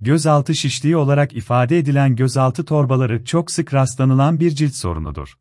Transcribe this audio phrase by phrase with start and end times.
[0.00, 5.38] Gözaltı şişliği olarak ifade edilen gözaltı torbaları çok sık rastlanılan bir cilt sorunudur.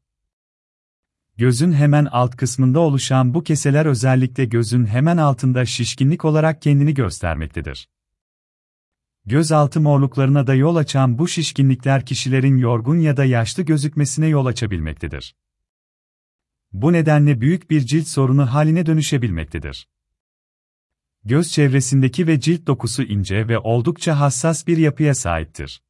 [1.37, 7.89] Gözün hemen alt kısmında oluşan bu keseler özellikle gözün hemen altında şişkinlik olarak kendini göstermektedir.
[9.25, 15.35] Gözaltı morluklarına da yol açan bu şişkinlikler kişilerin yorgun ya da yaşlı gözükmesine yol açabilmektedir.
[16.71, 19.87] Bu nedenle büyük bir cilt sorunu haline dönüşebilmektedir.
[21.27, 25.81] Göz çevresindeki ve cilt dokusu ince ve oldukça hassas bir yapıya sahiptir.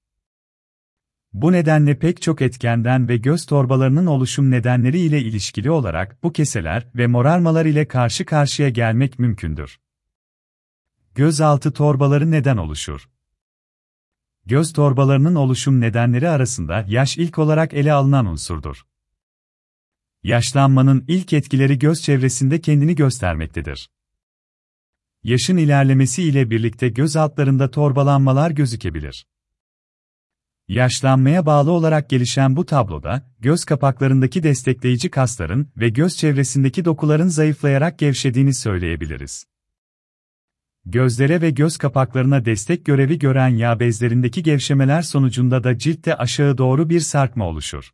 [1.33, 6.87] Bu nedenle pek çok etkenden ve göz torbalarının oluşum nedenleri ile ilişkili olarak bu keseler
[6.95, 9.79] ve morarmalar ile karşı karşıya gelmek mümkündür.
[11.15, 13.09] Gözaltı torbaları neden oluşur?
[14.45, 18.85] Göz torbalarının oluşum nedenleri arasında yaş ilk olarak ele alınan unsurdur.
[20.23, 23.89] Yaşlanmanın ilk etkileri göz çevresinde kendini göstermektedir.
[25.27, 29.27] Yaşın ilerlemesi ile birlikte göz altlarında torbalanmalar gözükebilir.
[30.67, 37.99] Yaşlanmaya bağlı olarak gelişen bu tabloda, göz kapaklarındaki destekleyici kasların ve göz çevresindeki dokuların zayıflayarak
[37.99, 39.45] gevşediğini söyleyebiliriz.
[40.85, 46.89] Gözlere ve göz kapaklarına destek görevi gören yağ bezlerindeki gevşemeler sonucunda da ciltte aşağı doğru
[46.89, 47.91] bir sarkma oluşur.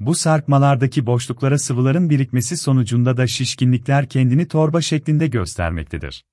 [0.00, 6.24] Bu sarkmalardaki boşluklara sıvıların birikmesi sonucunda da şişkinlikler kendini torba şeklinde göstermektedir.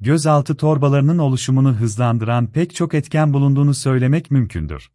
[0.00, 4.90] Gözaltı torbalarının oluşumunu hızlandıran pek çok etken bulunduğunu söylemek mümkündür.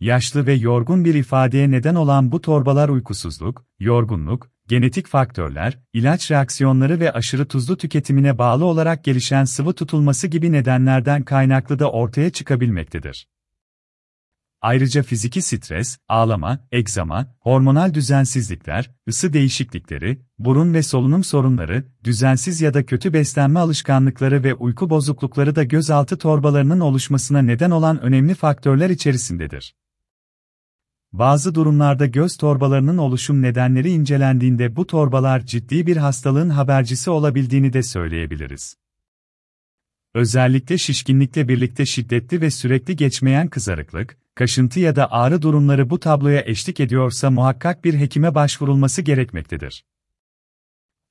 [0.00, 7.00] Yaşlı ve yorgun bir ifadeye neden olan bu torbalar uykusuzluk, yorgunluk, genetik faktörler, ilaç reaksiyonları
[7.00, 13.26] ve aşırı tuzlu tüketimine bağlı olarak gelişen sıvı tutulması gibi nedenlerden kaynaklı da ortaya çıkabilmektedir.
[14.62, 22.74] Ayrıca fiziki stres, ağlama, egzama, hormonal düzensizlikler, ısı değişiklikleri, burun ve solunum sorunları, düzensiz ya
[22.74, 28.90] da kötü beslenme alışkanlıkları ve uyku bozuklukları da gözaltı torbalarının oluşmasına neden olan önemli faktörler
[28.90, 29.74] içerisindedir.
[31.12, 37.82] Bazı durumlarda göz torbalarının oluşum nedenleri incelendiğinde bu torbalar ciddi bir hastalığın habercisi olabildiğini de
[37.82, 38.76] söyleyebiliriz.
[40.14, 46.42] Özellikle şişkinlikle birlikte şiddetli ve sürekli geçmeyen kızarıklık, kaşıntı ya da ağrı durumları bu tabloya
[46.46, 49.84] eşlik ediyorsa muhakkak bir hekime başvurulması gerekmektedir.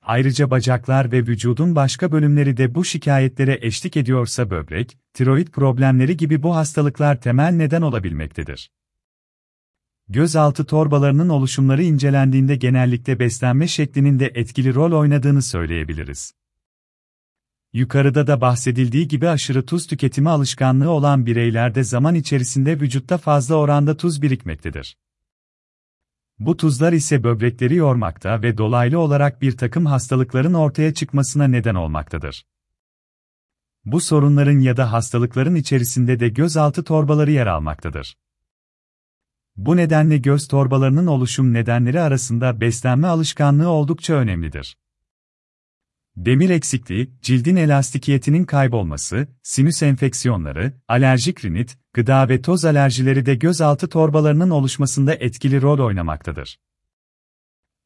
[0.02, 6.44] Ayrıca bacaklar ve vücudun başka bölümleri de bu şikayetlere eşlik ediyorsa böbrek, tiroid problemleri gibi
[6.44, 8.72] bu hastalıklar temel neden olabilmektedir.
[10.10, 16.34] Gözaltı torbalarının oluşumları incelendiğinde genellikle beslenme şeklinin de etkili rol oynadığını söyleyebiliriz.
[17.74, 23.98] Yukarıda da bahsedildiği gibi aşırı tuz tüketimi alışkanlığı olan bireylerde zaman içerisinde vücutta fazla oranda
[23.98, 24.98] tuz birikmektedir.
[26.40, 32.46] Bu tuzlar ise böbrekleri yormakta ve dolaylı olarak bir takım hastalıkların ortaya çıkmasına neden olmaktadır.
[33.86, 38.18] Bu sorunların ya da hastalıkların içerisinde de gözaltı torbaları yer almaktadır.
[39.56, 44.78] Bu nedenle göz torbalarının oluşum nedenleri arasında beslenme alışkanlığı oldukça önemlidir.
[46.18, 53.90] Demir eksikliği, cildin elastikiyetinin kaybolması, sinüs enfeksiyonları, alerjik rinit, gıda ve toz alerjileri de gözaltı
[53.90, 56.60] torbalarının oluşmasında etkili rol oynamaktadır.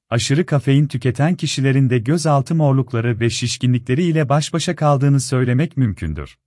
[0.09, 6.37] Aşırı kafein tüketen kişilerin de gözaltı morlukları ve şişkinlikleri ile baş başa kaldığını söylemek mümkündür.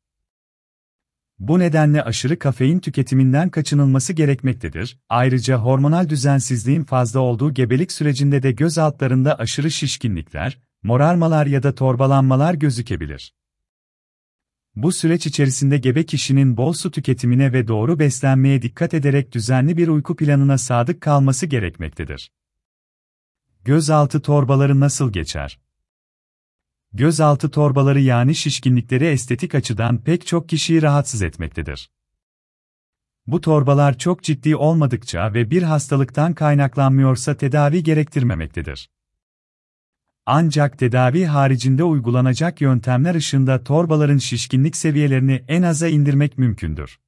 [1.38, 4.98] Bu nedenle aşırı kafein tüketiminden kaçınılması gerekmektedir.
[5.08, 11.74] Ayrıca hormonal düzensizliğin fazla olduğu gebelik sürecinde de göz altlarında aşırı şişkinlikler, morarmalar ya da
[11.74, 13.34] torbalanmalar gözükebilir.
[14.76, 19.88] Bu süreç içerisinde gebe kişinin bol su tüketimine ve doğru beslenmeye dikkat ederek düzenli bir
[19.88, 22.32] uyku planına sadık kalması gerekmektedir.
[23.64, 25.60] Gözaltı torbaları nasıl geçer?
[26.92, 31.90] Gözaltı torbaları yani şişkinlikleri estetik açıdan pek çok kişiyi rahatsız etmektedir.
[33.26, 38.90] Bu torbalar çok ciddi olmadıkça ve bir hastalıktan kaynaklanmıyorsa tedavi gerektirmemektedir.
[40.30, 46.98] Ancak tedavi haricinde uygulanacak yöntemler ışığında torbaların şişkinlik seviyelerini en aza indirmek mümkündür.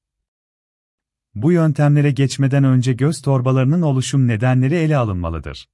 [1.35, 5.69] Bu yöntemlere geçmeden önce göz torbalarının oluşum nedenleri ele alınmalıdır.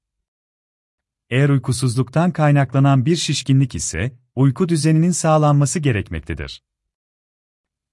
[1.31, 6.62] Eğer uykusuzluktan kaynaklanan bir şişkinlik ise, uyku düzeninin sağlanması gerekmektedir.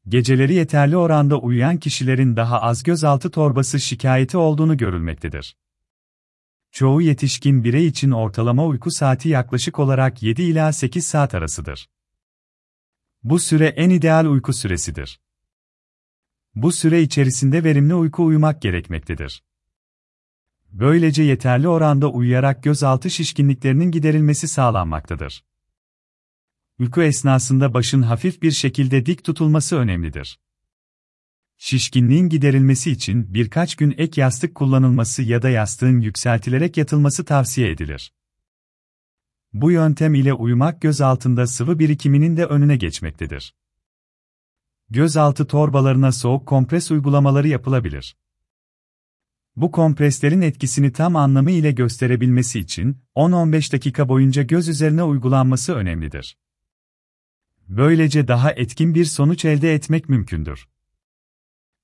[0.07, 5.55] Geceleri yeterli oranda uyuyan kişilerin daha az gözaltı torbası şikayeti olduğunu görülmektedir.
[6.73, 11.89] Çoğu yetişkin birey için ortalama uyku saati yaklaşık olarak 7 ila 8 saat arasıdır.
[13.23, 15.21] Bu süre en ideal uyku süresidir.
[16.55, 19.43] Bu süre içerisinde verimli uyku uyumak gerekmektedir.
[20.71, 25.43] Böylece yeterli oranda uyuyarak gözaltı şişkinliklerinin giderilmesi sağlanmaktadır.
[26.79, 30.39] Uyku esnasında başın hafif bir şekilde dik tutulması önemlidir.
[31.65, 38.13] Şişkinliğin giderilmesi için birkaç gün ek yastık kullanılması ya da yastığın yükseltilerek yatılması tavsiye edilir.
[39.53, 43.55] Bu yöntem ile uyumak göz altında sıvı birikiminin de önüne geçmektedir.
[44.89, 48.17] Gözaltı torbalarına soğuk kompres uygulamaları yapılabilir.
[49.55, 56.37] Bu kompreslerin etkisini tam anlamı ile gösterebilmesi için 10-15 dakika boyunca göz üzerine uygulanması önemlidir.
[57.67, 60.72] Böylece daha etkin bir sonuç elde etmek mümkündür.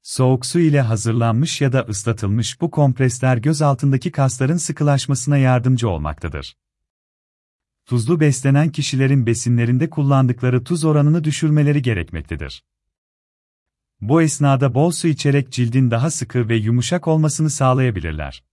[0.09, 6.57] Soğuk su ile hazırlanmış ya da ıslatılmış bu kompresler göz altındaki kasların sıkılaşmasına yardımcı olmaktadır.
[7.85, 12.63] Tuzlu beslenen kişilerin besinlerinde kullandıkları tuz oranını düşürmeleri gerekmektedir.
[14.01, 18.44] Bu esnada bol su içerek cildin daha sıkı ve yumuşak olmasını sağlayabilirler.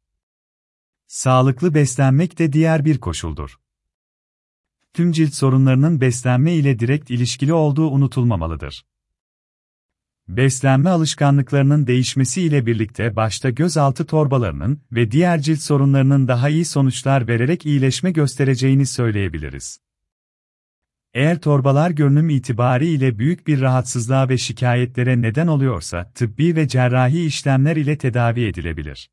[1.07, 3.57] Sağlıklı beslenmek de diğer bir koşuldur.
[4.93, 8.85] Tüm cilt sorunlarının beslenme ile direkt ilişkili olduğu unutulmamalıdır.
[10.29, 17.29] Beslenme alışkanlıklarının değişmesi ile birlikte başta gözaltı torbalarının ve diğer cilt sorunlarının daha iyi sonuçlar
[17.29, 19.81] vererek iyileşme göstereceğini söyleyebiliriz.
[21.15, 27.77] Eğer torbalar görünüm itibariyle büyük bir rahatsızlığa ve şikayetlere neden oluyorsa, tıbbi ve cerrahi işlemler
[27.77, 29.11] ile tedavi edilebilir.